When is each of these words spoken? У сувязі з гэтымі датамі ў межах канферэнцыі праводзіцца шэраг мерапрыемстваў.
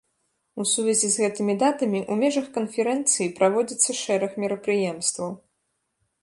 У 0.61 0.63
сувязі 0.69 1.09
з 1.15 1.23
гэтымі 1.23 1.55
датамі 1.63 1.99
ў 1.99 2.13
межах 2.23 2.47
канферэнцыі 2.55 3.29
праводзіцца 3.41 3.91
шэраг 4.01 4.31
мерапрыемстваў. 4.45 5.31